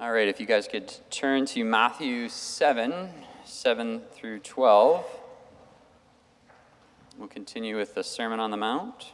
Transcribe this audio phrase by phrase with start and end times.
[0.00, 3.10] All right, if you guys could turn to Matthew 7,
[3.44, 5.04] 7 through 12.
[7.18, 9.12] We'll continue with the Sermon on the Mount.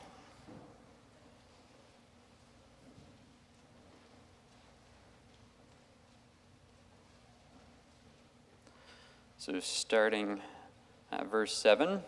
[9.38, 10.40] So, starting
[11.10, 12.00] at verse 7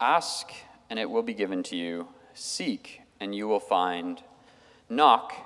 [0.00, 0.50] Ask,
[0.90, 2.08] and it will be given to you.
[2.34, 4.20] Seek, and you will find.
[4.88, 5.45] Knock,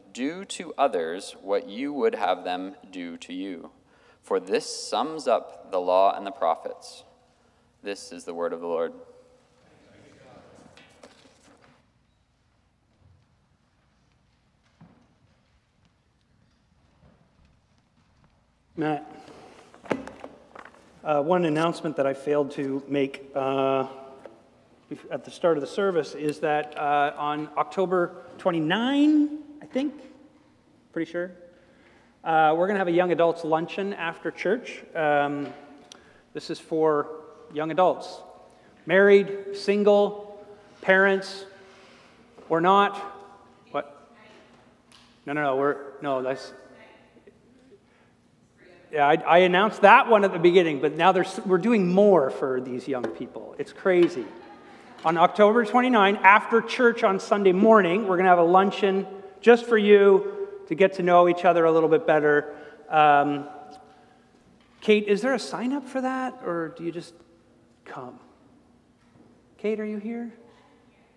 [0.13, 3.71] do to others what you would have them do to you.
[4.21, 7.03] For this sums up the law and the prophets.
[7.83, 8.93] This is the word of the Lord.
[18.77, 19.05] Matt,
[21.03, 23.87] uh, one announcement that I failed to make uh,
[25.09, 29.93] at the start of the service is that uh, on October 29, I think,
[30.91, 31.31] pretty sure,
[32.25, 34.83] uh, we're going to have a young adults luncheon after church.
[34.93, 35.47] Um,
[36.33, 37.07] this is for
[37.53, 38.19] young adults,
[38.85, 40.45] married, single,
[40.81, 41.45] parents,
[42.49, 42.97] or not.
[43.71, 44.11] What?
[45.25, 45.55] No, no, no.
[45.55, 46.21] We're no.
[46.21, 46.53] That's
[48.91, 51.13] yeah, I, I, announced that one at the beginning, but now
[51.45, 53.55] we're doing more for these young people.
[53.57, 54.25] It's crazy.
[55.05, 59.07] On October 29, after church on Sunday morning, we're going to have a luncheon
[59.39, 62.55] just for you to get to know each other a little bit better.
[62.89, 63.47] Um,
[64.81, 67.13] Kate, is there a sign up for that, or do you just
[67.85, 68.19] come?
[69.57, 70.33] Kate, are you here?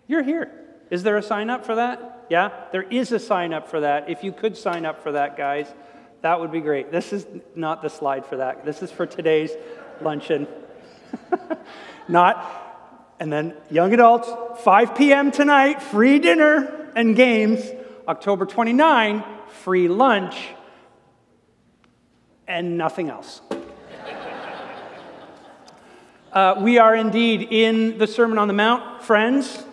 [0.07, 0.53] You're here.
[0.91, 2.27] Is there a sign up for that?
[2.29, 4.11] Yeah, there is a sign up for that.
[4.11, 5.67] If you could sign up for that, guys.
[6.21, 6.91] That would be great.
[6.91, 8.65] This is not the slide for that.
[8.65, 9.51] This is for today's
[10.01, 10.47] luncheon.
[12.09, 14.31] not, and then young adults,
[14.63, 15.31] 5 p.m.
[15.31, 17.61] tonight, free dinner and games.
[18.07, 19.25] October 29,
[19.63, 20.49] free lunch,
[22.47, 23.41] and nothing else.
[26.33, 29.65] uh, we are indeed in the Sermon on the Mount, friends.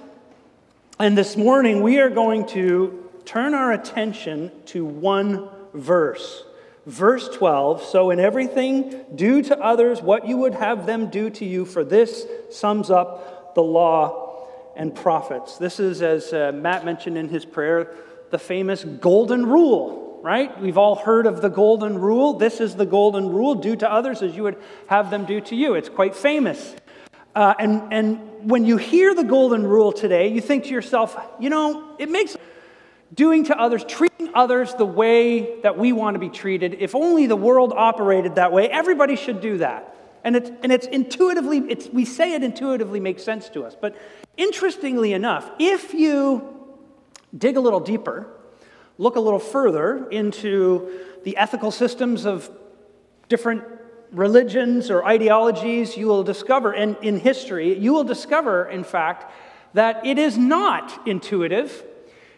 [1.00, 6.44] And this morning we are going to turn our attention to one verse.
[6.86, 11.46] Verse 12 So, in everything, do to others what you would have them do to
[11.46, 15.58] you, for this sums up the law and prophets.
[15.58, 17.94] This is, as uh, Matt mentioned in his prayer,
[18.32, 20.60] the famous golden rule, right?
[20.60, 22.34] We've all heard of the golden rule.
[22.34, 25.56] This is the golden rule do to others as you would have them do to
[25.56, 25.76] you.
[25.76, 26.76] It's quite famous.
[27.36, 31.50] Uh, and, and when you hear the golden rule today, you think to yourself, you
[31.50, 32.36] know, it makes
[33.14, 36.78] doing to others, treating others the way that we want to be treated.
[36.80, 39.96] If only the world operated that way, everybody should do that.
[40.24, 43.76] And it's, and it's intuitively, it's, we say it intuitively makes sense to us.
[43.80, 43.96] But
[44.38, 46.61] interestingly enough, if you
[47.38, 48.28] dig a little deeper,
[48.98, 52.50] look a little further into the ethical systems of
[53.30, 53.64] different
[54.12, 59.32] religions or ideologies, you will discover, and in history, you will discover, in fact,
[59.74, 61.84] that it is not intuitive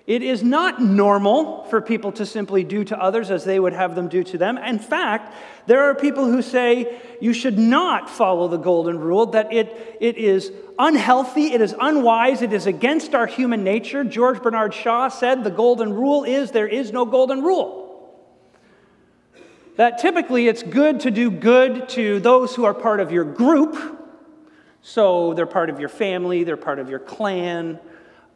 [0.05, 3.95] it is not normal for people to simply do to others as they would have
[3.95, 4.57] them do to them.
[4.57, 5.33] In fact,
[5.65, 10.17] there are people who say you should not follow the golden rule, that it, it
[10.17, 14.03] is unhealthy, it is unwise, it is against our human nature.
[14.03, 17.79] George Bernard Shaw said the golden rule is there is no golden rule.
[19.77, 24.01] That typically it's good to do good to those who are part of your group.
[24.81, 27.79] So they're part of your family, they're part of your clan,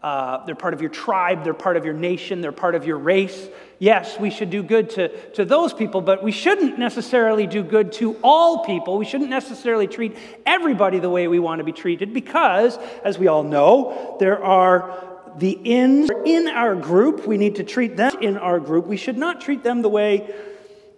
[0.08, 2.98] uh, they're part of your tribe, they're part of your nation, they're part of your
[2.98, 3.50] race.
[3.78, 7.92] Yes, we should do good to, to those people, but we shouldn't necessarily do good
[7.94, 8.98] to all people.
[8.98, 10.16] We shouldn't necessarily treat
[10.46, 14.98] everybody the way we want to be treated because, as we all know, there are
[15.40, 17.28] the ins in our group.
[17.28, 18.88] We need to treat them in our group.
[18.88, 20.34] We should not treat them the way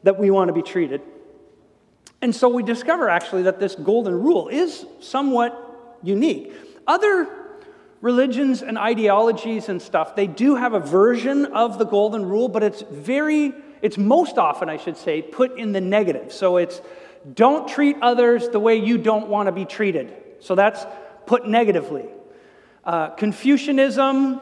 [0.03, 1.01] that we want to be treated.
[2.21, 6.53] And so we discover actually that this golden rule is somewhat unique.
[6.85, 7.38] Other
[8.01, 12.63] religions and ideologies and stuff, they do have a version of the golden rule, but
[12.63, 16.31] it's very, it's most often, I should say, put in the negative.
[16.31, 16.81] So it's
[17.33, 20.13] don't treat others the way you don't want to be treated.
[20.39, 20.85] So that's
[21.25, 22.05] put negatively.
[22.85, 24.39] Uh, Confucianism,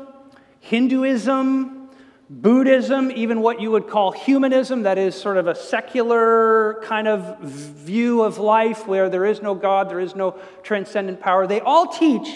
[0.59, 1.89] Hinduism,
[2.30, 7.39] Buddhism, even what you would call humanism, that is sort of a secular kind of
[7.39, 10.31] view of life where there is no God, there is no
[10.62, 12.27] transcendent power, they all teach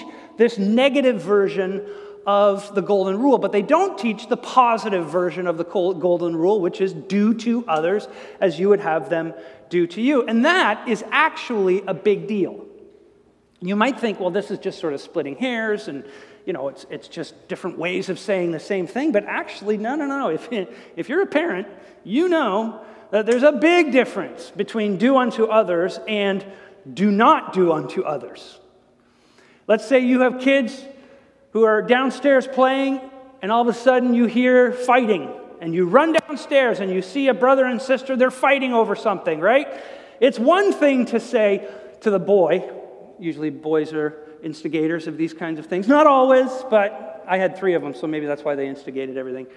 [0.42, 1.86] this negative version
[2.26, 6.60] of the golden rule, but they don't teach the positive version of the golden rule,
[6.60, 8.08] which is do to others
[8.40, 9.34] as you would have them
[9.70, 10.24] do to you.
[10.24, 12.66] And that is actually a big deal.
[13.60, 16.04] You might think, well, this is just sort of splitting hairs and
[16.44, 19.12] you know, it's, it's just different ways of saying the same thing.
[19.12, 20.30] But actually, no, no, no.
[20.52, 21.68] If, if you're a parent,
[22.04, 26.44] you know that there's a big difference between do unto others and
[26.92, 28.60] do not do unto others.
[29.68, 30.86] Let's say you have kids
[31.52, 33.02] who are downstairs playing,
[33.42, 35.30] and all of a sudden you hear fighting,
[35.60, 39.40] and you run downstairs and you see a brother and sister, they're fighting over something,
[39.40, 39.68] right?
[40.19, 41.69] It's one thing to say
[42.02, 42.69] to the boy,
[43.19, 45.88] usually boys are instigators of these kinds of things.
[45.88, 49.48] Not always, but I had three of them, so maybe that's why they instigated everything.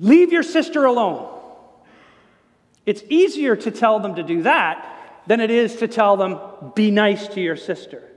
[0.00, 1.40] Leave your sister alone.
[2.84, 6.40] It's easier to tell them to do that than it is to tell them,
[6.74, 8.08] be nice to your sister.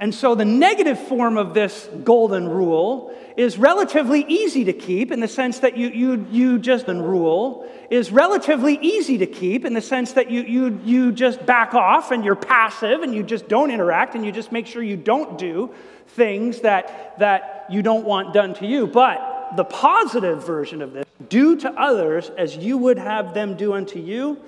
[0.00, 5.18] And so the negative form of this golden rule is relatively easy to keep in
[5.20, 9.74] the sense that you, you, you just, the rule is relatively easy to keep in
[9.74, 13.48] the sense that you, you, you just back off and you're passive and you just
[13.48, 15.70] don't interact and you just make sure you don't do
[16.08, 18.86] things that, that you don't want done to you.
[18.86, 23.72] But the positive version of this, do to others as you would have them do
[23.72, 24.40] unto you,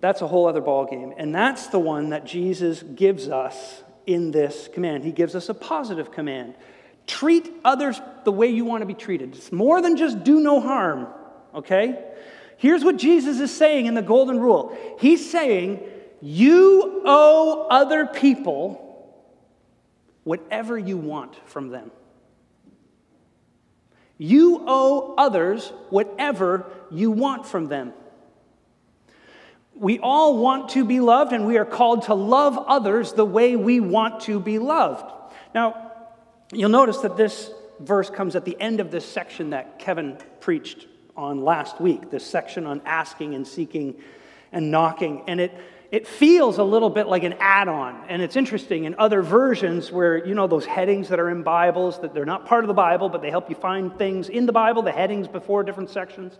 [0.00, 1.14] that's a whole other ballgame.
[1.16, 5.04] And that's the one that Jesus gives us in this command.
[5.04, 6.54] He gives us a positive command.
[7.06, 9.34] Treat others the way you want to be treated.
[9.34, 11.08] It's more than just do no harm,
[11.54, 12.04] okay?
[12.58, 15.80] Here's what Jesus is saying in the Golden Rule He's saying,
[16.20, 18.84] You owe other people
[20.24, 21.90] whatever you want from them.
[24.18, 27.92] You owe others whatever you want from them.
[29.78, 33.54] We all want to be loved, and we are called to love others the way
[33.54, 35.10] we want to be loved.
[35.54, 35.92] Now,
[36.52, 40.86] you'll notice that this verse comes at the end of this section that Kevin preached
[41.16, 43.94] on last week, this section on asking and seeking
[44.50, 45.22] and knocking.
[45.28, 45.52] And it,
[45.90, 50.24] it feels a little bit like an add-on and it's interesting in other versions where
[50.26, 53.08] you know those headings that are in bibles that they're not part of the bible
[53.08, 56.36] but they help you find things in the bible the headings before different sections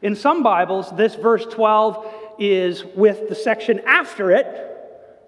[0.00, 2.06] in some bibles this verse 12
[2.38, 4.72] is with the section after it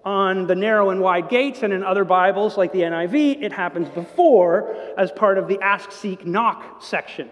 [0.04, 3.88] on the narrow and wide gates, and in other Bibles, like the NIV, it happens
[3.90, 7.28] before as part of the ask, seek, knock section.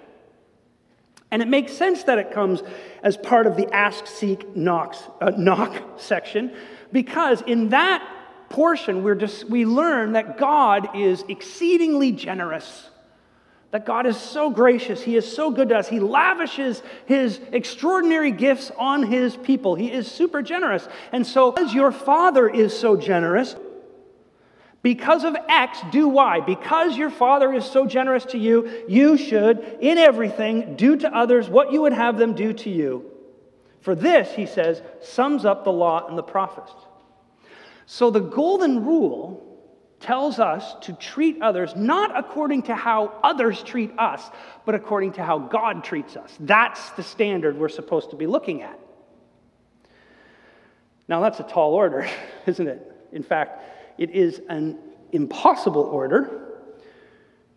[1.30, 2.62] And it makes sense that it comes
[3.02, 6.54] as part of the ask, seek, knocks, uh, knock section,
[6.92, 8.06] because in that
[8.48, 12.90] portion, we're just, we learn that God is exceedingly generous
[13.72, 15.02] that God is so gracious.
[15.02, 15.88] He is so good to us.
[15.88, 19.74] He lavishes his extraordinary gifts on his people.
[19.74, 20.88] He is super generous.
[21.12, 23.56] And so, as your Father is so generous,
[24.82, 26.40] because of X, do Y.
[26.40, 31.48] Because your Father is so generous to you, you should, in everything, do to others
[31.48, 33.10] what you would have them do to you.
[33.80, 36.72] For this, he says, sums up the law and the prophets.
[37.86, 39.55] So the golden rule
[40.00, 44.22] tells us to treat others not according to how others treat us,
[44.64, 46.36] but according to how God treats us.
[46.40, 48.78] That's the standard we're supposed to be looking at.
[51.08, 52.08] Now, that's a tall order,
[52.46, 52.92] isn't it?
[53.12, 53.62] In fact,
[53.98, 54.78] it is an
[55.12, 56.42] impossible order.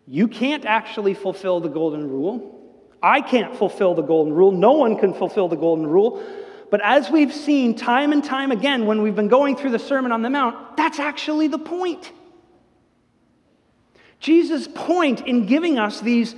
[0.06, 2.56] You can't actually fulfill the golden rule.
[3.02, 4.52] I can't fulfill the golden rule.
[4.52, 6.22] No one can fulfill the golden rule.
[6.70, 10.12] But as we've seen time and time again when we've been going through the Sermon
[10.12, 12.12] on the Mount, that's actually the point.
[14.20, 16.34] Jesus' point in giving us these,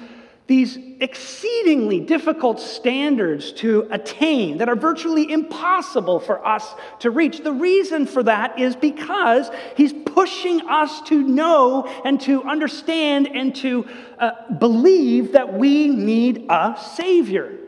[0.47, 7.53] these exceedingly difficult standards to attain that are virtually impossible for us to reach, the
[7.53, 13.85] reason for that is because he's pushing us to know and to understand and to
[14.19, 17.59] uh, believe that we need a Savior.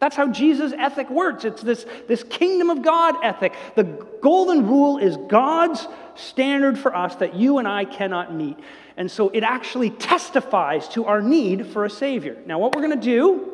[0.00, 1.44] That's how Jesus' ethic works.
[1.44, 3.54] It's this, this kingdom of God ethic.
[3.76, 3.84] The
[4.22, 8.56] golden rule is God's standard for us that you and I cannot meet.
[8.96, 12.38] And so it actually testifies to our need for a Savior.
[12.46, 13.50] Now, what we're going to do,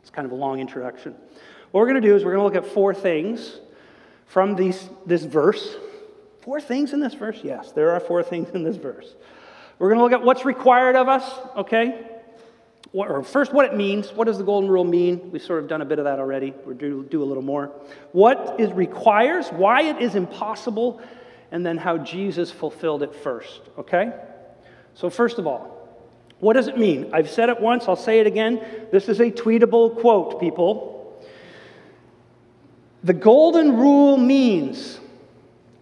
[0.00, 1.14] it's kind of a long introduction.
[1.70, 3.60] What we're going to do is we're going to look at four things
[4.26, 5.76] from these, this verse.
[6.40, 7.38] Four things in this verse?
[7.44, 9.14] Yes, there are four things in this verse.
[9.78, 11.24] We're going to look at what's required of us,
[11.56, 12.13] okay?
[12.94, 14.12] Or first, what it means.
[14.12, 15.32] What does the golden rule mean?
[15.32, 16.54] We've sort of done a bit of that already.
[16.64, 17.72] We're do, do a little more.
[18.12, 21.02] What it requires, why it is impossible
[21.50, 24.12] and then how Jesus fulfilled it first, okay?
[24.94, 25.88] So, first of all,
[26.38, 27.10] what does it mean?
[27.12, 28.64] I've said it once, I'll say it again.
[28.92, 31.20] This is a tweetable quote, people.
[33.02, 35.00] The golden rule means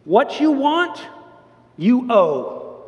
[0.05, 1.01] what you want,
[1.77, 2.85] you owe.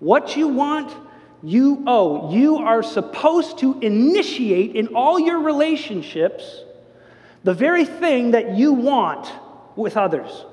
[0.00, 0.94] What you want,
[1.42, 2.32] you owe.
[2.32, 6.62] You are supposed to initiate in all your relationships
[7.44, 9.32] the very thing that you want
[9.76, 10.44] with others.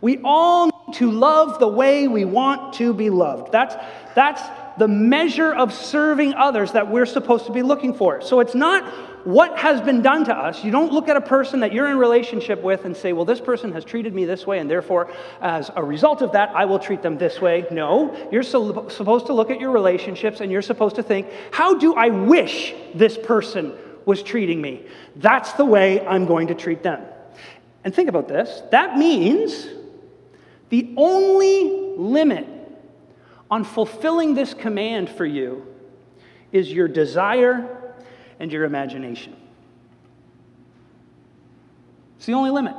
[0.00, 3.52] We all need to love the way we want to be loved.
[3.52, 3.74] That's,
[4.14, 4.42] that's
[4.78, 8.20] the measure of serving others that we're supposed to be looking for.
[8.20, 8.92] So it's not
[9.26, 10.62] what has been done to us.
[10.62, 13.40] You don't look at a person that you're in relationship with and say, well, this
[13.40, 16.78] person has treated me this way, and therefore, as a result of that, I will
[16.78, 17.66] treat them this way.
[17.72, 21.76] No, you're so, supposed to look at your relationships and you're supposed to think, how
[21.76, 23.72] do I wish this person
[24.04, 24.86] was treating me?
[25.16, 27.02] That's the way I'm going to treat them.
[27.82, 29.66] And think about this that means
[30.68, 32.46] the only limit
[33.50, 35.66] on fulfilling this command for you
[36.52, 37.75] is your desire
[38.38, 39.36] and your imagination.
[42.16, 42.74] It's the only limit.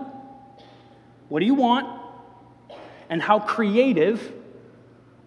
[1.29, 2.01] What do you want?
[3.09, 4.33] And how creative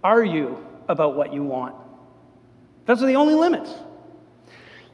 [0.03, 1.75] are you about what you want?
[2.87, 3.73] Those are the only limits.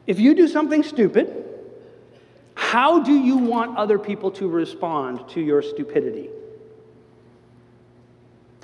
[0.06, 1.44] If you do something stupid,
[2.54, 6.30] how do you want other people to respond to your stupidity?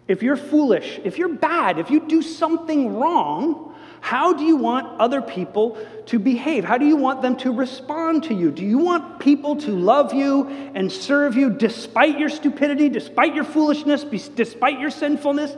[0.08, 3.71] If you're foolish, if you're bad, if you do something wrong,
[4.02, 6.64] how do you want other people to behave?
[6.64, 8.50] How do you want them to respond to you?
[8.50, 13.44] Do you want people to love you and serve you despite your stupidity, despite your
[13.44, 15.56] foolishness, despite your sinfulness?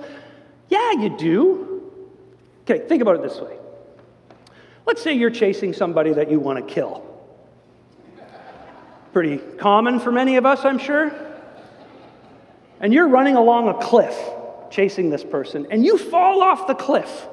[0.68, 1.90] Yeah, you do.
[2.62, 3.56] Okay, think about it this way.
[4.86, 7.02] Let's say you're chasing somebody that you want to kill.
[9.14, 11.12] Pretty common for many of us, I'm sure.
[12.78, 14.14] And you're running along a cliff
[14.70, 17.26] chasing this person, and you fall off the cliff.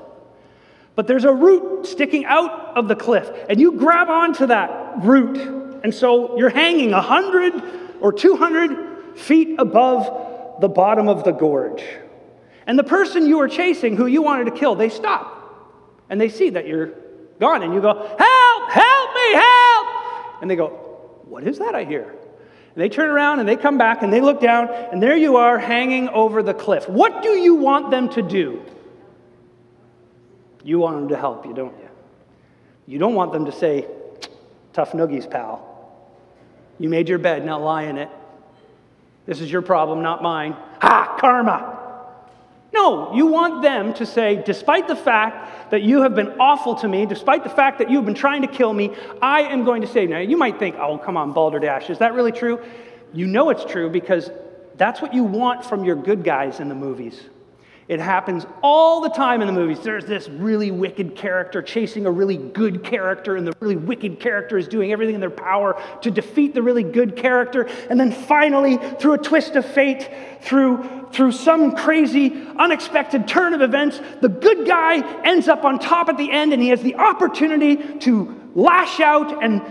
[1.01, 5.36] But there's a root sticking out of the cliff, and you grab onto that root.
[5.84, 7.63] And so you're hanging 100
[8.01, 11.84] or 200 feet above the bottom of the gorge.
[12.67, 16.05] And the person you were chasing, who you wanted to kill, they stop.
[16.08, 16.93] And they see that you're
[17.39, 19.88] gone, and you go, Help, help me, help!
[20.43, 20.67] And they go,
[21.27, 22.03] What is that I hear?
[22.03, 25.38] And they turn around and they come back and they look down, and there you
[25.38, 26.88] are hanging over the cliff.
[26.88, 28.63] What do you want them to do?
[30.63, 31.89] You want them to help you, don't you?
[32.88, 33.88] You don't want them to say,
[34.74, 35.68] Tough noogies, pal.
[36.80, 38.10] You made your bed, now lie in it.
[39.25, 40.56] This is your problem, not mine.
[40.82, 41.77] Ha, karma.
[42.74, 46.88] No, you want them to say, despite the fact that you have been awful to
[46.88, 49.88] me, despite the fact that you've been trying to kill me, I am going to
[49.88, 50.15] save you.
[50.15, 52.63] Now, you might think, oh, come on, Balderdash, is that really true?
[53.13, 54.32] You know it's true because
[54.75, 57.22] that's what you want from your good guys in the movies.
[57.88, 59.80] It happens all the time in the movies.
[59.80, 64.58] There's this really wicked character chasing a really good character, and the really wicked character
[64.58, 67.68] is doing everything in their power to defeat the really good character.
[67.90, 70.10] And then finally, through a twist of fate,
[70.42, 76.08] through, through some crazy, unexpected turn of events, the good guy ends up on top
[76.08, 79.62] at the end, and he has the opportunity to lash out and,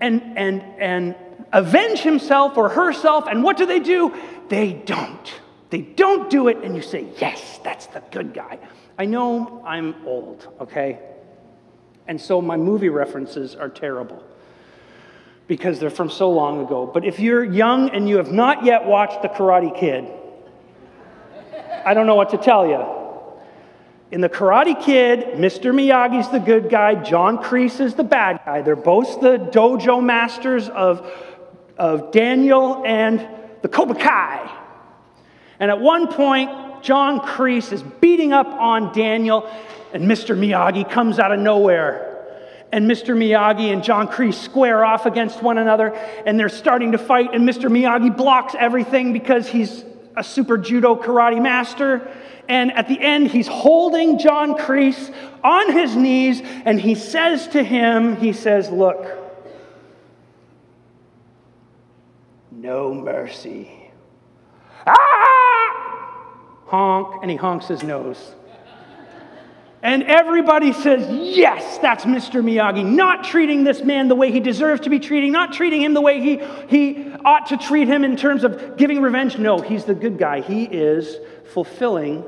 [0.00, 1.16] and, and, and
[1.52, 3.26] avenge himself or herself.
[3.26, 4.14] And what do they do?
[4.48, 5.32] They don't.
[5.70, 8.58] They don't do it, and you say, Yes, that's the good guy.
[8.98, 11.00] I know I'm old, okay?
[12.06, 14.22] And so my movie references are terrible
[15.48, 16.86] because they're from so long ago.
[16.86, 20.10] But if you're young and you have not yet watched The Karate Kid,
[21.84, 22.84] I don't know what to tell you.
[24.10, 25.74] In The Karate Kid, Mr.
[25.74, 28.62] Miyagi's the good guy, John Kreese is the bad guy.
[28.62, 31.10] They're both the dojo masters of,
[31.76, 33.26] of Daniel and
[33.62, 34.63] the Cobra Kai.
[35.60, 39.50] And at one point, John Kreese is beating up on Daniel,
[39.92, 40.36] and Mr.
[40.36, 42.10] Miyagi comes out of nowhere.
[42.72, 43.16] And Mr.
[43.16, 45.94] Miyagi and John Kreese square off against one another,
[46.26, 47.70] and they're starting to fight, and Mr.
[47.70, 49.84] Miyagi blocks everything because he's
[50.16, 52.10] a super judo karate master.
[52.48, 57.62] And at the end, he's holding John Kreese on his knees, and he says to
[57.62, 59.06] him, he says, Look,
[62.50, 63.90] no mercy.
[64.86, 65.33] Ah!
[66.66, 68.34] Honk, and he honks his nose.
[69.84, 72.42] And everybody says, Yes, that's Mr.
[72.42, 72.82] Miyagi.
[72.82, 76.00] Not treating this man the way he deserves to be treating, not treating him the
[76.00, 79.36] way he, he ought to treat him in terms of giving revenge.
[79.36, 80.40] No, he's the good guy.
[80.40, 81.18] He is
[81.52, 82.24] fulfilling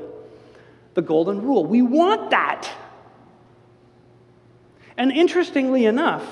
[0.93, 1.65] the golden rule.
[1.65, 2.69] We want that.
[4.95, 6.23] And interestingly enough,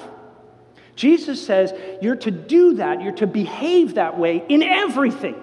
[0.95, 5.35] Jesus says you're to do that, you're to behave that way in everything.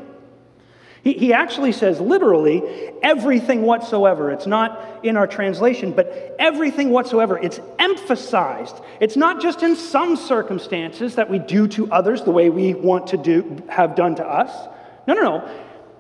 [1.03, 2.63] He, he actually says literally
[3.03, 4.31] everything whatsoever.
[4.31, 7.39] It's not in our translation, but everything whatsoever.
[7.39, 8.77] It's emphasized.
[9.01, 13.09] It's not just in some circumstances that we do to others the way we want
[13.09, 14.69] to do, have done to us.
[15.09, 15.51] No, no, no.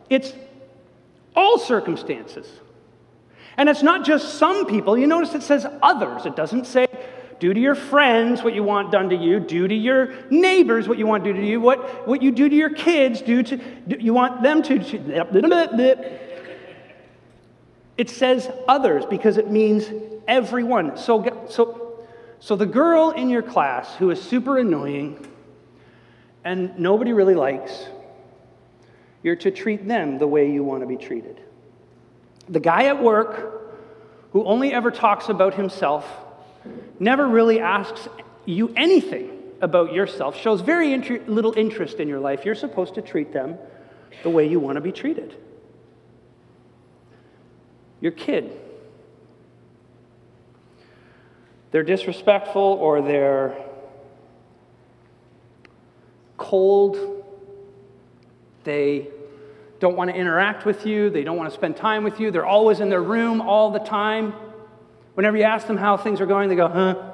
[0.08, 0.32] It's
[1.34, 2.46] all circumstances.
[3.56, 4.96] And it's not just some people.
[4.96, 6.26] You notice it says others.
[6.26, 6.86] It doesn't say
[7.42, 9.40] do to your friends what you want done to you.
[9.40, 11.60] Do to your neighbors what you want to do to you.
[11.60, 13.60] What, what you do to your kids, do to
[13.98, 16.18] you want them to.
[17.98, 19.90] It says others because it means
[20.28, 20.96] everyone.
[20.96, 22.04] So, so,
[22.38, 25.26] so the girl in your class who is super annoying
[26.44, 27.86] and nobody really likes,
[29.24, 31.40] you're to treat them the way you want to be treated.
[32.48, 33.74] The guy at work
[34.30, 36.06] who only ever talks about himself
[36.98, 38.08] never really asks
[38.44, 43.02] you anything about yourself, shows very inter- little interest in your life, you're supposed to
[43.02, 43.56] treat them
[44.22, 45.34] the way you want to be treated.
[48.00, 48.58] Your kid.
[51.70, 53.56] They're disrespectful or they're
[56.36, 57.24] cold.
[58.64, 59.08] They
[59.78, 61.08] don't want to interact with you.
[61.08, 62.30] They don't want to spend time with you.
[62.30, 64.34] They're always in their room all the time.
[65.14, 67.12] Whenever you ask them how things are going, they go, huh?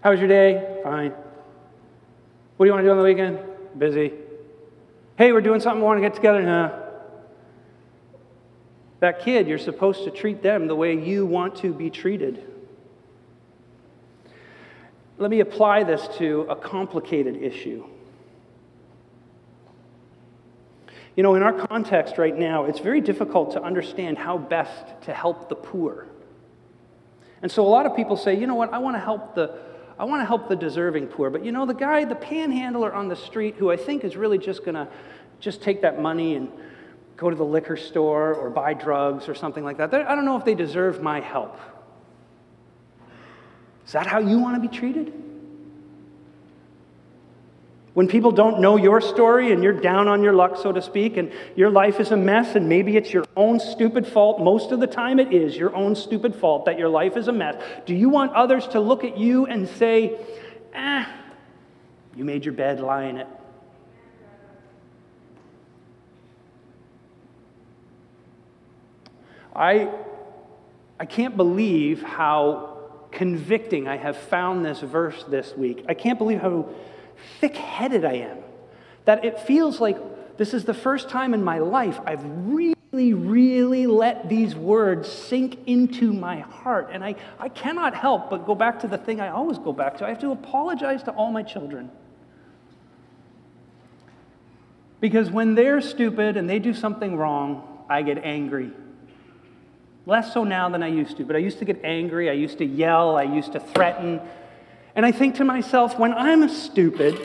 [0.00, 0.80] How was your day?
[0.82, 1.10] Fine.
[2.56, 3.38] What do you want to do on the weekend?
[3.76, 4.12] Busy.
[5.16, 6.42] Hey, we're doing something, we want to get together?
[6.42, 6.70] Nah.
[9.00, 12.42] That kid, you're supposed to treat them the way you want to be treated.
[15.18, 17.84] Let me apply this to a complicated issue.
[21.16, 25.12] You know, in our context right now, it's very difficult to understand how best to
[25.12, 26.06] help the poor.
[27.42, 29.58] And so a lot of people say, you know what, I want to help the
[29.98, 31.28] I want to help the deserving poor.
[31.28, 34.38] But you know, the guy, the panhandler on the street who I think is really
[34.38, 34.86] just going to
[35.40, 36.50] just take that money and
[37.16, 39.92] go to the liquor store or buy drugs or something like that.
[39.92, 41.58] I don't know if they deserve my help.
[43.86, 45.12] Is that how you want to be treated?
[47.98, 51.16] When people don't know your story and you're down on your luck, so to speak,
[51.16, 54.78] and your life is a mess, and maybe it's your own stupid fault, most of
[54.78, 57.96] the time it is your own stupid fault that your life is a mess, do
[57.96, 60.16] you want others to look at you and say,
[60.76, 61.12] ah,
[62.14, 63.26] you made your bed, lie in it?
[69.56, 69.92] I,
[71.00, 72.78] I can't believe how
[73.10, 75.84] convicting I have found this verse this week.
[75.88, 76.68] I can't believe how
[77.40, 78.38] thick headed I am.
[79.04, 79.96] That it feels like
[80.36, 85.58] this is the first time in my life I've really, really let these words sink
[85.66, 86.90] into my heart.
[86.92, 89.98] And I, I cannot help but go back to the thing I always go back
[89.98, 90.06] to.
[90.06, 91.90] I have to apologize to all my children.
[95.00, 98.72] Because when they're stupid and they do something wrong, I get angry.
[100.06, 102.30] Less so now than I used to, but I used to get angry.
[102.30, 103.16] I used to yell.
[103.16, 104.20] I used to threaten.
[104.94, 107.18] And I think to myself, when I'm stupid,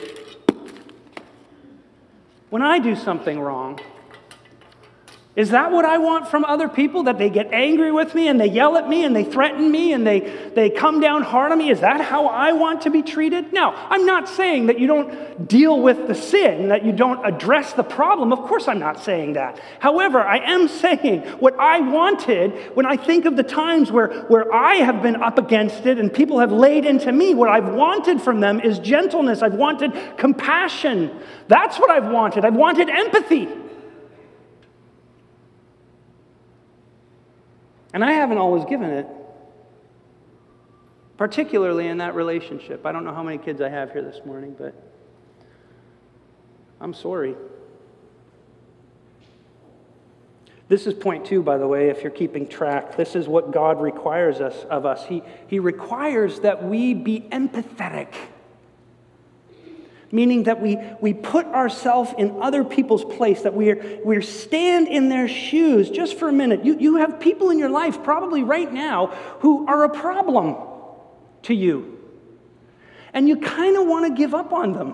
[2.50, 3.80] when I do something wrong,
[5.36, 7.04] is that what I want from other people?
[7.04, 9.92] That they get angry with me and they yell at me and they threaten me
[9.92, 10.20] and they,
[10.54, 11.72] they come down hard on me?
[11.72, 13.52] Is that how I want to be treated?
[13.52, 17.74] Now, I'm not saying that you don't deal with the sin, that you don't address
[17.74, 18.32] the problem.
[18.32, 19.60] Of course, I'm not saying that.
[19.80, 24.54] However, I am saying what I wanted when I think of the times where, where
[24.54, 28.22] I have been up against it and people have laid into me, what I've wanted
[28.22, 29.42] from them is gentleness.
[29.42, 31.10] I've wanted compassion.
[31.48, 32.46] That's what I've wanted.
[32.46, 33.63] I've wanted empathy.
[37.94, 39.08] And I haven't always given it,
[41.16, 42.86] particularly in that relationship.
[42.86, 44.74] I don't know how many kids I have here this morning, but
[46.82, 47.36] I'm sorry.
[50.70, 52.98] This is point two, by the way, if you're keeping track.
[52.98, 55.06] This is what God requires us of us.
[55.06, 58.08] He, he requires that we be empathetic
[60.14, 64.88] meaning that we, we put ourselves in other people's place, that we are, we stand
[64.88, 66.64] in their shoes just for a minute.
[66.64, 69.08] You, you have people in your life, probably right now,
[69.40, 70.56] who are a problem
[71.42, 72.00] to you.
[73.12, 74.94] And you kind of want to give up on them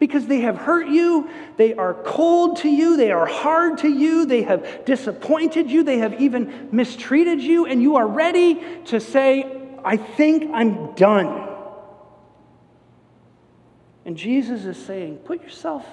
[0.00, 4.26] because they have hurt you, they are cold to you, they are hard to you,
[4.26, 9.44] they have disappointed you, they have even mistreated you, and you are ready to say,
[9.84, 11.47] I think I'm done.
[14.08, 15.84] And Jesus is saying, put yourself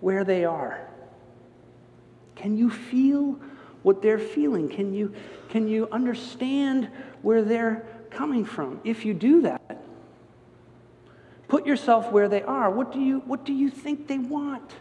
[0.00, 0.80] where they are.
[2.34, 3.38] Can you feel
[3.84, 4.68] what they're feeling?
[4.68, 5.14] Can you,
[5.48, 6.90] can you understand
[7.22, 8.80] where they're coming from?
[8.82, 9.84] If you do that,
[11.46, 12.72] put yourself where they are.
[12.72, 14.72] What do you, what do you think they want?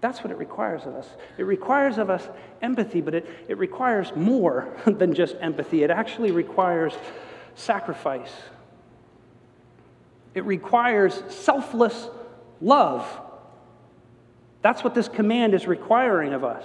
[0.00, 1.06] That's what it requires of us.
[1.36, 2.28] It requires of us
[2.62, 5.84] empathy, but it, it requires more than just empathy.
[5.84, 6.94] It actually requires
[7.54, 8.32] sacrifice.
[10.38, 12.08] It requires selfless
[12.60, 13.04] love.
[14.62, 16.64] That's what this command is requiring of us.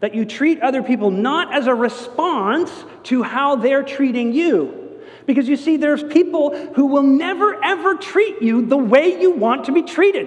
[0.00, 2.70] That you treat other people not as a response
[3.04, 5.02] to how they're treating you.
[5.26, 9.66] Because you see, there's people who will never ever treat you the way you want
[9.66, 10.26] to be treated.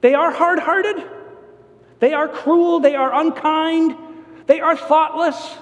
[0.00, 1.08] They are hard hearted,
[2.00, 3.96] they are cruel, they are unkind,
[4.48, 5.56] they are thoughtless.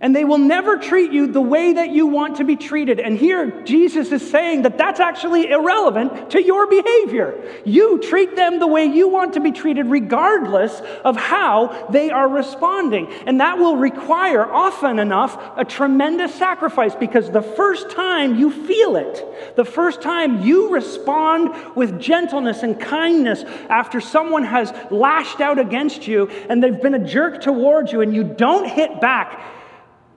[0.00, 3.00] And they will never treat you the way that you want to be treated.
[3.00, 7.42] And here, Jesus is saying that that's actually irrelevant to your behavior.
[7.64, 12.28] You treat them the way you want to be treated, regardless of how they are
[12.28, 13.12] responding.
[13.26, 18.94] And that will require, often enough, a tremendous sacrifice because the first time you feel
[18.94, 25.58] it, the first time you respond with gentleness and kindness after someone has lashed out
[25.58, 29.56] against you and they've been a jerk towards you and you don't hit back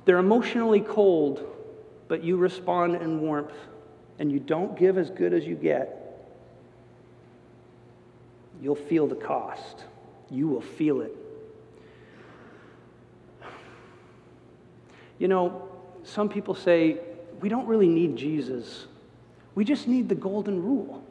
[0.05, 1.45] they're emotionally cold,
[2.07, 3.53] but you respond in warmth,
[4.19, 5.97] and you don't give as good as you get.
[8.61, 9.85] You'll feel the cost.
[10.29, 11.15] You will feel it.
[15.17, 15.69] You know,
[16.03, 16.99] some people say,
[17.41, 18.87] we don't really need Jesus.
[19.53, 21.03] We just need the golden rule.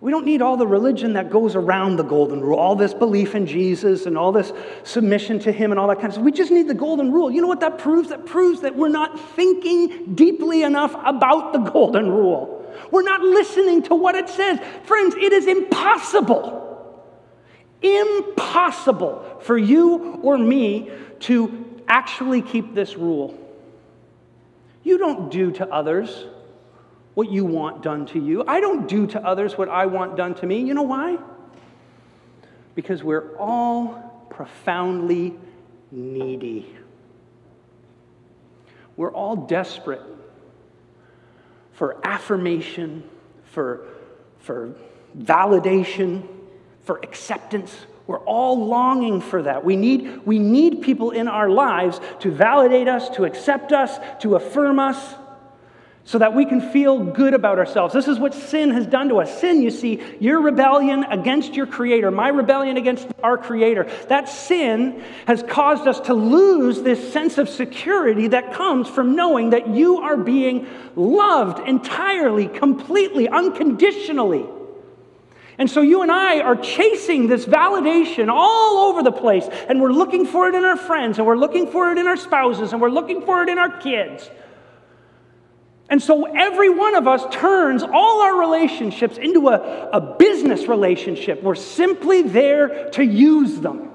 [0.00, 3.34] We don't need all the religion that goes around the golden rule, all this belief
[3.34, 4.52] in Jesus and all this
[4.84, 6.24] submission to him and all that kind of stuff.
[6.24, 7.30] We just need the golden rule.
[7.32, 8.10] You know what that proves?
[8.10, 12.54] That proves that we're not thinking deeply enough about the golden rule.
[12.92, 14.60] We're not listening to what it says.
[14.84, 17.04] Friends, it is impossible,
[17.82, 23.36] impossible for you or me to actually keep this rule.
[24.84, 26.26] You don't do to others
[27.18, 28.44] what you want done to you.
[28.46, 30.60] I don't do to others what I want done to me.
[30.60, 31.18] You know why?
[32.76, 35.34] Because we're all profoundly
[35.90, 36.72] needy.
[38.96, 40.02] We're all desperate
[41.72, 43.02] for affirmation,
[43.46, 43.88] for,
[44.38, 44.76] for
[45.18, 46.24] validation,
[46.84, 47.76] for acceptance.
[48.06, 49.64] We're all longing for that.
[49.64, 54.36] We need, we need people in our lives to validate us, to accept us, to
[54.36, 55.16] affirm us
[56.08, 57.92] so that we can feel good about ourselves.
[57.92, 59.42] This is what sin has done to us.
[59.42, 65.04] Sin, you see, your rebellion against your Creator, my rebellion against our Creator, that sin
[65.26, 69.98] has caused us to lose this sense of security that comes from knowing that you
[69.98, 70.66] are being
[70.96, 74.46] loved entirely, completely, unconditionally.
[75.58, 79.92] And so you and I are chasing this validation all over the place, and we're
[79.92, 82.80] looking for it in our friends, and we're looking for it in our spouses, and
[82.80, 84.30] we're looking for it in our kids.
[85.90, 91.42] And so every one of us turns all our relationships into a, a business relationship.
[91.42, 93.92] We're simply there to use them.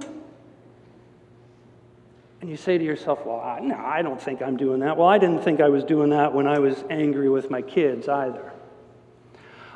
[2.41, 4.97] And you say to yourself, well, I, no, I don't think I'm doing that.
[4.97, 8.09] Well, I didn't think I was doing that when I was angry with my kids
[8.09, 8.51] either.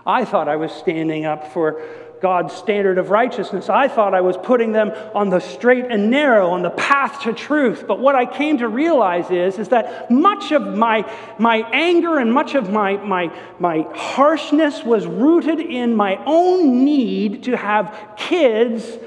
[0.05, 1.81] I thought I was standing up for
[2.21, 3.69] God's standard of righteousness.
[3.69, 7.33] I thought I was putting them on the straight and narrow, on the path to
[7.33, 7.85] truth.
[7.87, 12.33] But what I came to realize is, is that much of my, my anger and
[12.33, 18.97] much of my, my, my harshness was rooted in my own need to have kids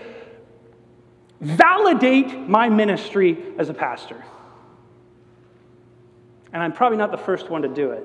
[1.41, 4.23] validate my ministry as a pastor.
[6.53, 8.05] And I'm probably not the first one to do it.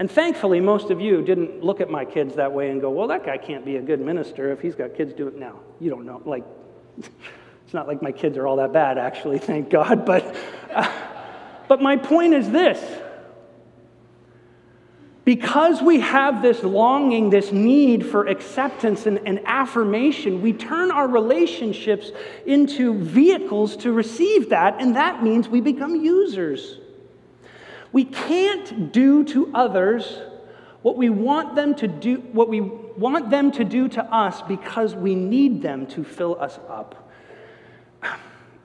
[0.00, 3.08] And thankfully, most of you didn't look at my kids that way and go, well,
[3.08, 5.60] that guy can't be a good minister if he's got kids doing it now.
[5.78, 6.22] You don't know.
[6.24, 6.42] Like,
[6.96, 10.06] it's not like my kids are all that bad, actually, thank God.
[10.06, 10.34] But,
[10.72, 10.90] uh,
[11.68, 12.82] but my point is this
[15.26, 21.06] because we have this longing, this need for acceptance and, and, affirmation, we turn our
[21.06, 22.10] relationships
[22.46, 26.79] into vehicles to receive that, and that means we become users.
[27.92, 30.20] We can't do to others
[30.82, 34.94] what we want them to do, what we want them to do to us because
[34.94, 37.10] we need them to fill us up.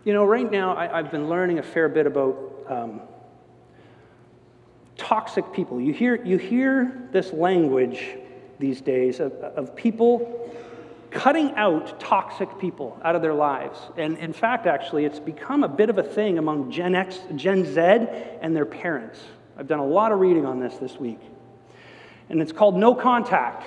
[0.05, 2.37] You know, right now I, have been learning a fair bit about
[2.69, 3.01] um,
[4.97, 5.81] toxic people.
[5.81, 8.15] You hear, you hear this language
[8.59, 10.49] these days of, of people
[11.15, 13.79] cutting out toxic people out of their lives.
[13.97, 17.65] And in fact, actually, it's become a bit of a thing among Gen X, Gen
[17.65, 17.79] Z,
[18.41, 19.19] and their parents.
[19.57, 21.19] I've done a lot of reading on this this week.
[22.29, 23.65] And it's called no contact.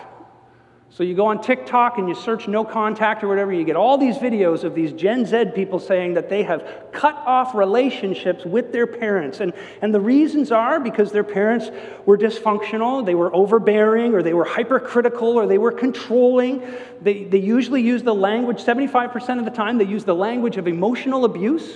[0.90, 3.98] So you go on TikTok and you search no contact or whatever, you get all
[3.98, 8.72] these videos of these Gen Z people saying that they have cut off relationships with
[8.72, 9.40] their parents.
[9.40, 11.70] And, and the reasons are because their parents
[12.06, 16.62] were dysfunctional, they were overbearing, or they were hypercritical, or they were controlling.
[17.02, 20.66] They, they usually use the language, 75% of the time, they use the language of
[20.66, 21.70] emotional abuse.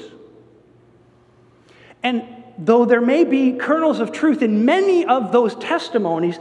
[2.02, 2.24] And
[2.58, 6.38] though there may be kernels of truth in many of those testimonies,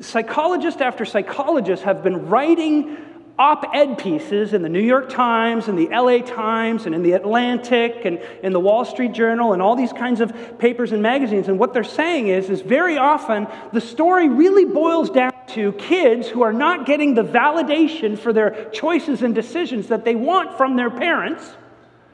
[0.00, 2.98] psychologist after psychologist have been writing
[3.38, 7.12] op ed pieces in the New York Times and the LA Times and in the
[7.12, 11.46] Atlantic and in the Wall Street Journal and all these kinds of papers and magazines.
[11.48, 16.26] And what they're saying is, is very often the story really boils down to kids
[16.26, 20.76] who are not getting the validation for their choices and decisions that they want from
[20.76, 21.48] their parents,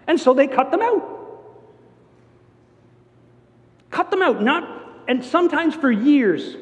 [0.07, 1.11] and so they cut them out.
[3.91, 6.57] Cut them out, not, and sometimes for years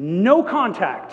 [0.00, 1.12] no contact.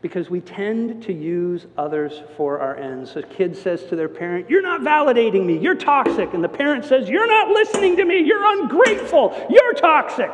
[0.00, 3.16] Because we tend to use others for our ends.
[3.16, 6.32] A kid says to their parent, You're not validating me, you're toxic.
[6.32, 10.30] And the parent says, You're not listening to me, you're ungrateful, you're toxic.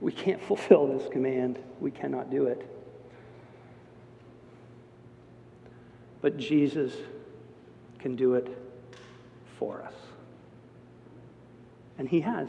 [0.00, 2.68] We can't fulfill this command, we cannot do it.
[6.20, 6.92] But Jesus
[8.00, 8.58] can do it
[9.58, 10.05] for us.
[11.98, 12.48] And he has.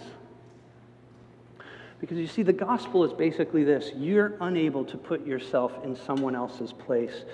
[2.00, 6.36] Because you see, the gospel is basically this you're unable to put yourself in someone
[6.36, 7.26] else's place.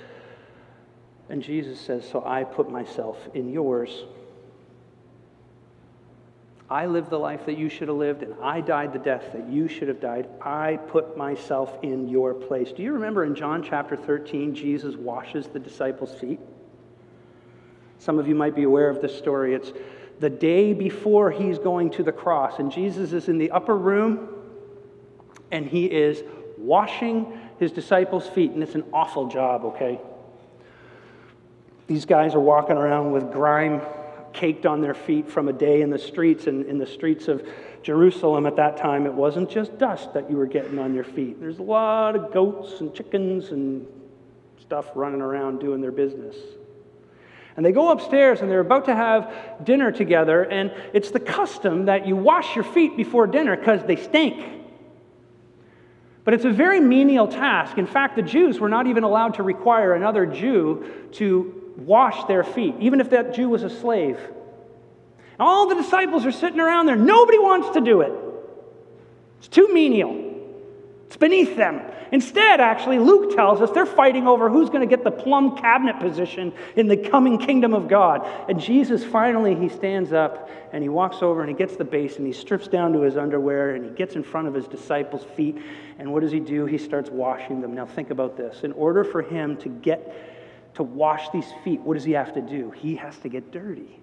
[1.30, 4.04] And Jesus says, So I put myself in yours.
[6.70, 9.48] I lived the life that you should have lived, and I died the death that
[9.48, 10.28] you should have died.
[10.42, 12.72] I put myself in your place.
[12.72, 16.40] Do you remember in John chapter 13, Jesus washes the disciples' feet?
[18.00, 19.54] Some of you might be aware of this story.
[19.54, 19.72] It's
[20.24, 22.58] the day before he's going to the cross.
[22.60, 24.30] And Jesus is in the upper room
[25.52, 26.24] and he is
[26.58, 28.52] washing his disciples' feet.
[28.52, 30.00] And it's an awful job, okay?
[31.88, 33.82] These guys are walking around with grime
[34.32, 36.48] caked on their feet from a day in the streets.
[36.48, 37.46] And in the streets of
[37.82, 41.38] Jerusalem at that time, it wasn't just dust that you were getting on your feet.
[41.42, 43.86] There's a lot of goats and chickens and
[44.62, 46.38] stuff running around doing their business.
[47.56, 49.32] And they go upstairs and they're about to have
[49.64, 53.96] dinner together, and it's the custom that you wash your feet before dinner because they
[53.96, 54.44] stink.
[56.24, 57.78] But it's a very menial task.
[57.78, 62.44] In fact, the Jews were not even allowed to require another Jew to wash their
[62.44, 64.20] feet, even if that Jew was a slave.
[65.40, 66.96] All the disciples are sitting around there.
[66.96, 68.14] Nobody wants to do it.
[69.40, 70.33] It's too menial.
[71.14, 71.80] It's beneath them.
[72.12, 76.00] Instead, actually, Luke tells us they're fighting over who's going to get the plum cabinet
[76.00, 78.28] position in the coming kingdom of God.
[78.50, 82.18] And Jesus finally he stands up and he walks over and he gets the base
[82.18, 85.24] and he strips down to his underwear and he gets in front of his disciples'
[85.36, 85.62] feet.
[86.00, 86.66] And what does he do?
[86.66, 87.76] He starts washing them.
[87.76, 88.64] Now think about this.
[88.64, 92.42] In order for him to get to wash these feet, what does he have to
[92.42, 92.72] do?
[92.72, 94.00] He has to get dirty.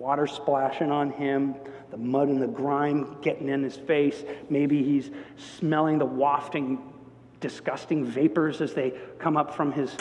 [0.00, 1.54] Water splashing on him,
[1.90, 4.24] the mud and the grime getting in his face.
[4.48, 6.78] Maybe he's smelling the wafting,
[7.38, 9.94] disgusting vapors as they come up from his,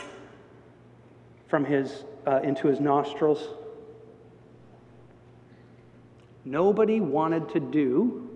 [1.50, 3.46] from his, uh, into his nostrils.
[6.46, 8.30] Nobody wanted to do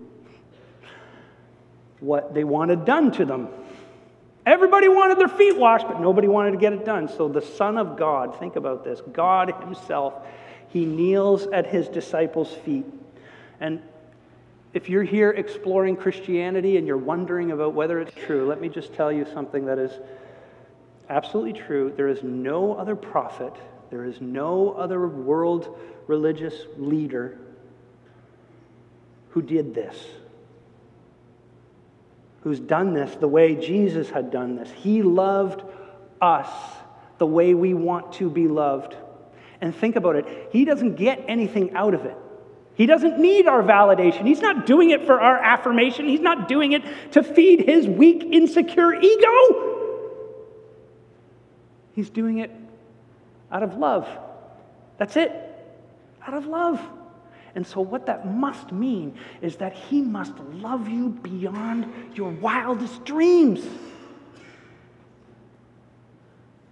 [2.00, 3.48] what they wanted done to them.
[4.44, 7.08] Everybody wanted their feet washed, but nobody wanted to get it done.
[7.08, 10.12] So the Son of God, think about this God Himself
[10.74, 12.84] he kneels at his disciples' feet.
[13.60, 13.80] And
[14.72, 18.92] if you're here exploring Christianity and you're wondering about whether it's true, let me just
[18.92, 19.92] tell you something that is
[21.08, 21.92] absolutely true.
[21.96, 23.54] There is no other prophet,
[23.90, 27.38] there is no other world religious leader
[29.30, 29.96] who did this,
[32.42, 34.72] who's done this the way Jesus had done this.
[34.72, 35.62] He loved
[36.20, 36.50] us
[37.18, 38.96] the way we want to be loved.
[39.64, 42.14] And think about it, he doesn't get anything out of it.
[42.74, 44.26] He doesn't need our validation.
[44.26, 46.06] He's not doing it for our affirmation.
[46.06, 49.70] He's not doing it to feed his weak, insecure ego.
[51.94, 52.50] He's doing it
[53.50, 54.06] out of love.
[54.98, 55.32] That's it.
[56.26, 56.78] Out of love.
[57.54, 63.06] And so, what that must mean is that he must love you beyond your wildest
[63.06, 63.64] dreams.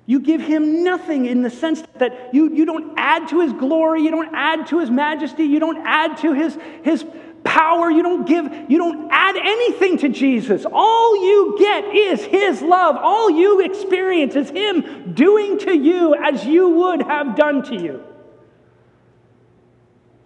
[0.07, 4.03] You give him nothing in the sense that you, you don't add to his glory,
[4.03, 7.05] you don't add to his majesty, you don't add to his, his
[7.45, 10.67] power, you don't give, you don't add anything to Jesus.
[10.71, 12.97] All you get is his love.
[12.97, 18.05] All you experience is him doing to you as you would have done to you.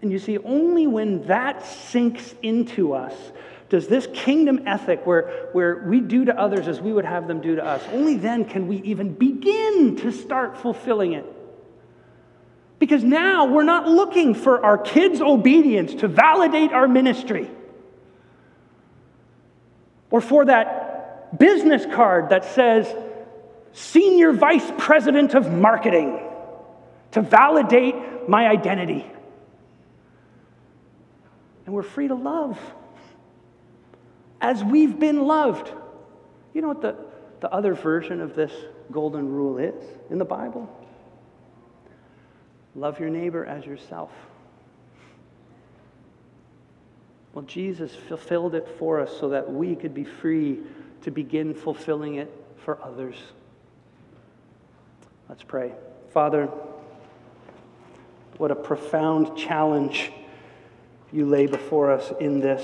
[0.02, 3.14] And you see, only when that sinks into us
[3.68, 7.40] does this kingdom ethic, where, where we do to others as we would have them
[7.40, 11.24] do to us, only then can we even begin to start fulfilling it.
[12.78, 17.50] Because now we're not looking for our kids' obedience to validate our ministry
[20.10, 22.94] or for that business card that says,
[23.72, 26.20] Senior Vice President of Marketing,
[27.12, 29.04] to validate my identity.
[31.64, 32.58] And we're free to love
[34.40, 35.70] as we've been loved.
[36.54, 36.96] You know what the,
[37.40, 38.52] the other version of this
[38.90, 40.68] golden rule is in the Bible?
[42.74, 44.10] Love your neighbor as yourself.
[47.32, 50.60] Well, Jesus fulfilled it for us so that we could be free
[51.02, 52.32] to begin fulfilling it
[52.64, 53.16] for others.
[55.28, 55.72] Let's pray.
[56.12, 56.46] Father,
[58.38, 60.12] what a profound challenge
[61.12, 62.62] you lay before us in this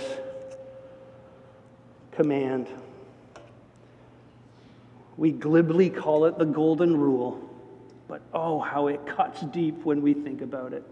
[2.12, 2.68] command.
[5.16, 7.48] We glibly call it the golden rule,
[8.08, 10.84] but oh, how it cuts deep when we think about it.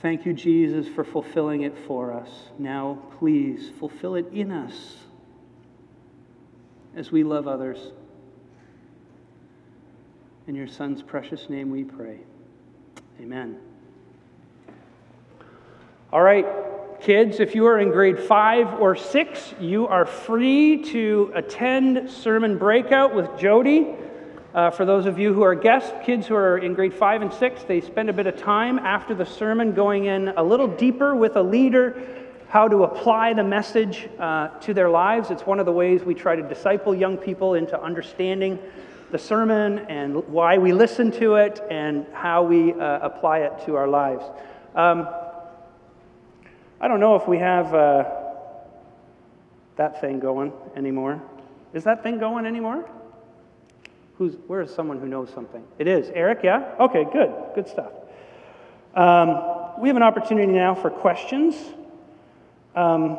[0.00, 2.30] Thank you, Jesus, for fulfilling it for us.
[2.58, 4.96] Now, please fulfill it in us
[6.96, 7.78] as we love others.
[10.46, 12.18] In your Son's precious name we pray.
[13.20, 13.58] Amen.
[16.10, 16.46] All right,
[17.00, 22.58] kids, if you are in grade five or six, you are free to attend sermon
[22.58, 23.94] breakout with Jody.
[24.52, 27.32] Uh, for those of you who are guests, kids who are in grade five and
[27.32, 31.14] six, they spend a bit of time after the sermon going in a little deeper
[31.14, 32.02] with a leader,
[32.48, 35.30] how to apply the message uh, to their lives.
[35.30, 38.58] It's one of the ways we try to disciple young people into understanding
[39.10, 43.76] the sermon and why we listen to it and how we uh, apply it to
[43.76, 44.24] our lives.
[44.74, 45.08] Um,
[46.80, 48.04] I don't know if we have uh,
[49.76, 51.22] that thing going anymore.
[51.74, 52.88] Is that thing going anymore?
[54.16, 55.62] Who's, where is someone who knows something?
[55.78, 56.10] It is.
[56.14, 56.74] Eric, yeah?
[56.80, 57.32] Okay, good.
[57.54, 57.92] Good stuff.
[58.94, 61.54] Um, we have an opportunity now for questions.
[62.74, 63.18] Um,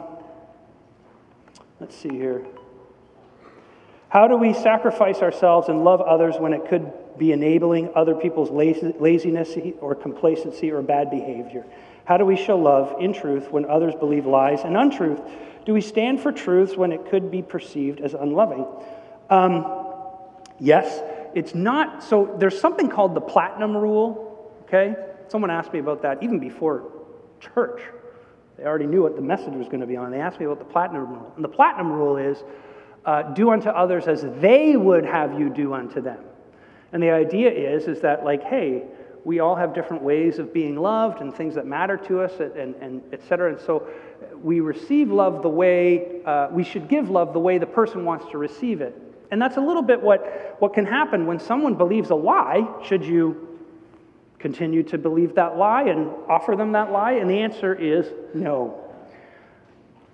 [1.79, 2.45] let's see here.
[4.09, 8.49] How do we sacrifice ourselves and love others when it could be enabling other people's
[8.51, 11.65] laziness or complacency or bad behavior?
[12.05, 15.21] How do we show love in truth when others believe lies and untruth?
[15.65, 18.65] Do we stand for truths when it could be perceived as unloving?
[19.29, 19.85] Um,
[20.59, 21.01] yes,
[21.35, 22.03] it's not.
[22.03, 24.95] So there's something called the platinum rule, okay?
[25.27, 26.91] Someone asked me about that even before
[27.39, 27.81] church.
[28.57, 30.11] They already knew what the message was going to be on.
[30.11, 31.31] They asked me about the platinum rule.
[31.35, 32.43] And the platinum rule is
[33.05, 36.19] uh, do unto others as they would have you do unto them.
[36.93, 38.83] And the idea is, is that, like, hey,
[39.23, 42.75] we all have different ways of being loved and things that matter to us and,
[42.75, 43.51] and et cetera.
[43.51, 43.87] And so
[44.41, 48.25] we receive love the way, uh, we should give love the way the person wants
[48.31, 48.99] to receive it.
[49.29, 52.67] And that's a little bit what, what can happen when someone believes a lie.
[52.83, 53.59] Should you
[54.39, 57.13] continue to believe that lie and offer them that lie?
[57.13, 58.77] And the answer is no.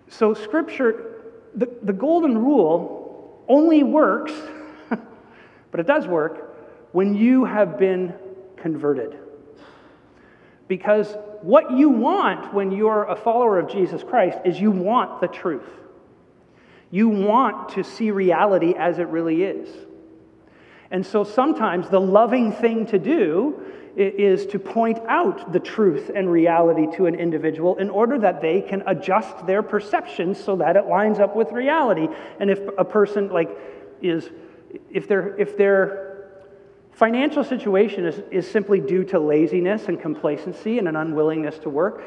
[0.10, 1.24] So, Scripture,
[1.56, 4.34] the, the golden rule only works,
[5.72, 6.56] but it does work,
[6.92, 8.14] when you have been
[8.58, 9.18] converted.
[10.68, 15.28] Because what you want when you're a follower of Jesus Christ is you want the
[15.28, 15.70] truth.
[16.92, 19.70] You want to see reality as it really is.
[20.92, 23.62] And so sometimes the loving thing to do
[23.98, 28.62] is to point out the truth and reality to an individual in order that they
[28.62, 32.08] can adjust their perceptions so that it lines up with reality.
[32.40, 33.50] And if a person like
[34.02, 34.30] is
[34.92, 36.07] if they're if they're
[36.98, 42.02] Financial situation is, is simply due to laziness and complacency and an unwillingness to work.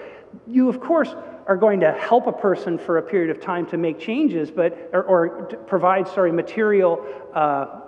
[0.49, 1.15] You, of course,
[1.47, 4.91] are going to help a person for a period of time to make changes, but
[4.93, 7.83] or, or provide, sorry, material uh,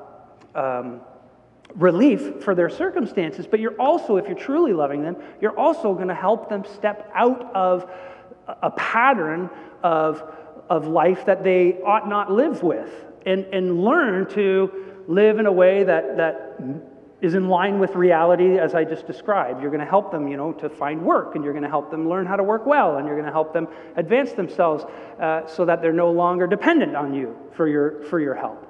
[0.54, 1.00] um,
[1.74, 3.48] relief for their circumstances.
[3.48, 7.10] But you're also, if you're truly loving them, you're also going to help them step
[7.16, 7.90] out of
[8.46, 9.50] a pattern
[9.82, 10.22] of,
[10.70, 12.92] of life that they ought not live with,
[13.26, 14.70] and, and learn to
[15.08, 16.91] live in a way that that
[17.22, 19.62] is in line with reality as I just described.
[19.62, 21.88] You're going to help them, you know, to find work, and you're going to help
[21.88, 24.84] them learn how to work well, and you're going to help them advance themselves
[25.20, 28.68] uh, so that they're no longer dependent on you for your, for your help.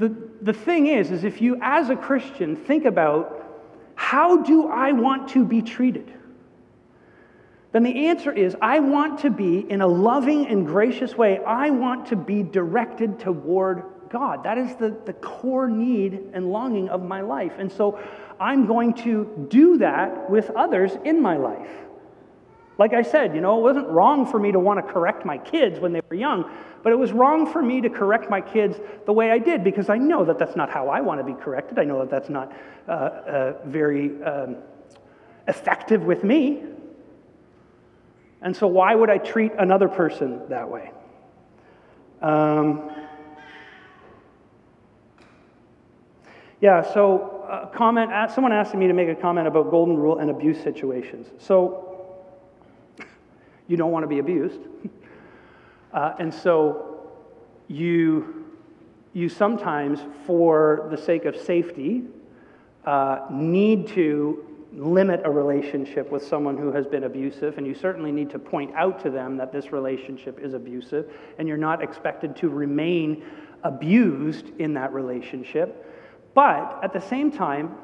[0.00, 3.38] The, the thing is, is if you, as a Christian, think about
[3.94, 6.12] how do I want to be treated?
[7.70, 11.38] Then the answer is I want to be in a loving and gracious way.
[11.38, 14.44] I want to be directed toward God.
[14.44, 17.52] That is the, the core need and longing of my life.
[17.58, 17.98] And so
[18.38, 21.70] I'm going to do that with others in my life.
[22.78, 25.38] Like I said, you know, it wasn't wrong for me to want to correct my
[25.38, 26.50] kids when they were young,
[26.82, 29.88] but it was wrong for me to correct my kids the way I did because
[29.88, 31.78] I know that that's not how I want to be corrected.
[31.78, 32.52] I know that that's not
[32.88, 34.56] uh, uh, very um,
[35.48, 36.62] effective with me.
[38.40, 40.90] And so, why would I treat another person that way?
[42.20, 42.90] Um,
[46.62, 50.30] yeah, so uh, comment, someone asked me to make a comment about golden rule and
[50.30, 51.26] abuse situations.
[51.38, 51.88] So,
[53.66, 54.60] you don't want to be abused.
[55.92, 57.02] Uh, and so
[57.68, 58.46] you,
[59.12, 62.02] you sometimes, for the sake of safety,
[62.86, 64.42] uh, need to
[64.72, 68.74] limit a relationship with someone who has been abusive, and you certainly need to point
[68.74, 73.22] out to them that this relationship is abusive, and you're not expected to remain
[73.62, 75.91] abused in that relationship.
[76.34, 77.76] But at the same time,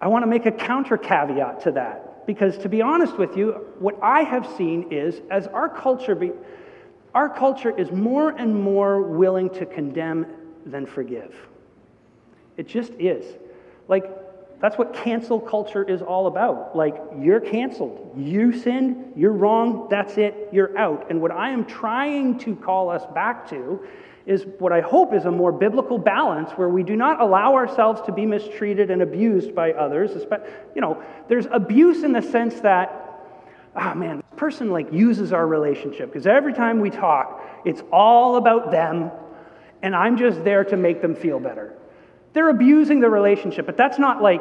[0.00, 3.52] I want to make a counter caveat to that because to be honest with you,
[3.78, 6.32] what I have seen is as our culture, be,
[7.14, 10.26] our culture is more and more willing to condemn
[10.66, 11.34] than forgive.
[12.56, 13.24] It just is.
[13.88, 14.04] Like,
[14.60, 16.74] that's what cancel culture is all about.
[16.74, 18.14] Like, you're canceled.
[18.16, 21.10] You sinned, you're wrong, that's it, you're out.
[21.10, 23.80] And what I am trying to call us back to
[24.26, 28.00] is what I hope is a more biblical balance where we do not allow ourselves
[28.06, 30.12] to be mistreated and abused by others.
[30.74, 32.90] You know, there's abuse in the sense that,
[33.76, 37.82] ah, oh man, this person like uses our relationship because every time we talk, it's
[37.92, 39.10] all about them,
[39.82, 41.74] and I'm just there to make them feel better.
[42.32, 44.40] They're abusing the relationship, but that's not like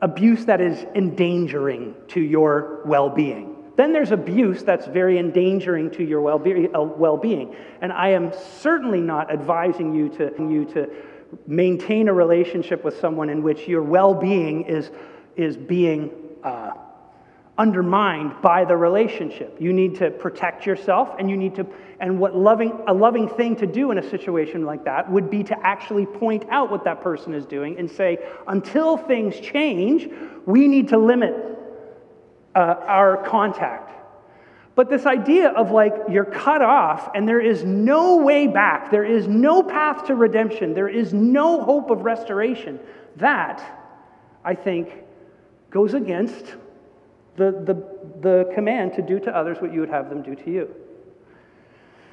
[0.00, 3.56] abuse that is endangering to your well being.
[3.78, 7.54] Then there's abuse that's very endangering to your uh, well being.
[7.80, 10.90] And I am certainly not advising you to, you to
[11.46, 14.90] maintain a relationship with someone in which your well being is,
[15.36, 16.10] is being
[16.42, 16.72] uh,
[17.56, 19.56] undermined by the relationship.
[19.60, 21.66] You need to protect yourself, and you need to,
[22.00, 25.44] and what loving, a loving thing to do in a situation like that would be
[25.44, 28.18] to actually point out what that person is doing and say,
[28.48, 30.12] until things change,
[30.46, 31.57] we need to limit
[32.58, 33.92] uh, our contact.
[34.74, 39.04] But this idea of like you're cut off and there is no way back, there
[39.04, 42.80] is no path to redemption, there is no hope of restoration,
[43.16, 43.62] that,
[44.44, 45.04] I think,
[45.70, 46.56] goes against
[47.36, 47.74] the, the,
[48.20, 50.74] the command to do to others what you would have them do to you.